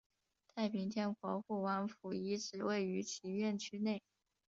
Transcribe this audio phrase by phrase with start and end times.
[0.55, 4.01] 太平天国护王府遗址位于其院区内。